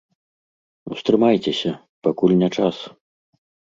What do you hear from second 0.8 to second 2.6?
Устрымайцеся, пакуль не